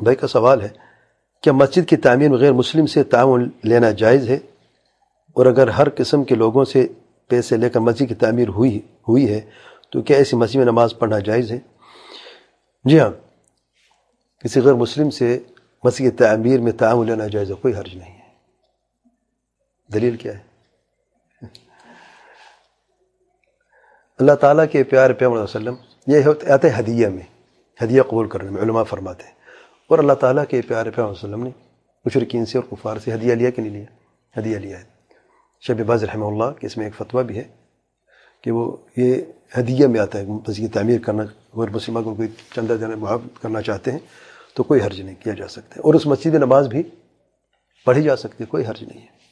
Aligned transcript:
بھائی 0.00 0.16
کا 0.16 0.26
سوال 0.26 0.60
ہے 0.60 0.68
کیا 1.42 1.52
مسجد 1.52 1.88
کی 1.88 1.96
تعمیر 1.96 2.28
میں 2.28 2.38
غیر 2.38 2.52
مسلم 2.52 2.86
سے 2.86 3.02
تعاون 3.02 3.50
لینا 3.62 3.90
جائز 3.90 4.28
ہے؟ 4.28 4.38
اور 5.32 5.46
اگر 5.46 5.68
ہر 5.68 5.86
قسم 5.96 6.24
کے 6.24 6.34
لوگوں 6.34 6.64
سے 6.64 6.86
پیسے 7.28 7.56
لے 7.56 7.70
کر 7.70 7.80
مسجد 7.80 8.08
کی 8.08 8.14
تعمیر 8.14 8.48
ہوئی 8.48 8.78
ہوئی 9.08 9.34
ہے، 9.34 9.40
تو 9.90 10.02
کیا 10.02 10.16
ایسی 10.16 10.36
مسجد 10.36 10.56
میں 10.56 10.64
نماز 10.64 10.94
پڑھنا 10.98 11.18
جائز 11.18 11.52
ہے؟ 11.52 11.58
جی 12.84 13.00
ہاں 13.00 13.10
کسی 14.42 14.60
غیر 14.60 14.74
مسلم 14.74 15.10
سے 15.10 15.38
مسجد 15.84 15.98
کی 15.98 16.10
تعمیر 16.10 16.60
میں 16.60 16.72
تعاون 16.72 17.06
لینا 17.06 17.26
جائز 17.26 17.50
ہے، 17.50 17.56
کوئی 17.56 17.74
حرج 17.74 17.96
نہیں 17.96 18.14
ہے۔ 18.14 18.26
دلیل 19.92 20.16
کیا 20.16 20.32
ہے؟ 20.38 20.48
اللہ 24.18 24.32
تعالیٰ 24.32 24.64
کے 24.72 24.82
پیار 24.82 25.10
پیام 25.10 25.32
علیہ 25.32 25.42
وسلم، 25.42 25.74
یہ 26.06 26.50
آتے 26.50 26.70
ہیں 26.70 26.78
ہدیہ 26.78 27.08
میں، 27.08 27.22
ہدیہ 27.84 28.02
قبول 28.02 28.28
کرنے 28.28 28.50
میں، 28.50 28.62
علماء 28.62 28.82
فرماتے 28.82 29.24
ہیں۔ 29.24 29.34
اور 29.88 29.98
اللہ 29.98 30.12
تعالیٰ 30.12 30.44
کے 30.48 30.60
پیار 30.62 30.86
پیام 30.94 31.10
وسلم 31.10 31.44
نے 31.44 31.50
مشرقین 32.04 32.46
سے 32.46 32.58
اور 32.58 32.76
کفار 32.76 32.96
سے 32.96 33.14
ہدیہ 33.14 33.34
لیا 33.34 33.50
کہ 33.50 33.62
نہیں 33.62 33.72
لیا؟ 33.72 33.84
ہدیہ 34.40 34.58
لیا 34.58 34.78
ہے۔ 34.78 34.84
شب 35.60 35.80
باز 35.80 36.04
رحمہ 36.04 36.24
اللہ 36.24 36.60
کہ 36.60 36.66
اس 36.66 36.76
میں 36.76 36.86
ایک 36.86 36.94
فتویٰ 36.94 37.24
بھی 37.24 37.38
ہے 37.38 37.44
کہ 38.42 38.50
وہ 38.50 38.76
یہ 38.96 39.22
ہدیہ 39.58 39.86
میں 39.86 40.00
آتا 40.00 40.18
ہے 40.18 40.24
مسجد 40.26 40.56
کی 40.56 40.68
تعمیر 40.68 41.00
کرنا، 41.00 41.22
غیر 41.54 41.70
مسلمہ 41.70 42.00
کو 42.00 42.14
کوئی 42.14 42.28
چندہ 42.56 42.72
دینا 42.72 42.96
محب 42.96 43.42
کرنا 43.42 43.62
چاہتے 43.62 43.92
ہیں 43.92 43.98
تو 44.54 44.62
کوئی 44.62 44.80
حرج 44.80 45.00
نہیں 45.00 45.14
کیا 45.24 45.34
جا 45.34 45.48
سکتا 45.48 45.76
ہے۔ 45.76 45.80
اور 45.80 45.94
اس 45.94 46.06
مسجد 46.06 46.34
نماز 46.34 46.68
بھی 46.68 46.82
پڑھی 47.84 48.02
جا 48.02 48.16
سکتی 48.16 48.36
ہے، 48.40 48.46
کوئی 48.46 48.66
حرج 48.66 48.84
نہیں 48.84 49.02
ہے۔ 49.02 49.27